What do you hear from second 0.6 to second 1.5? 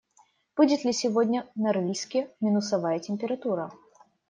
ли сегодня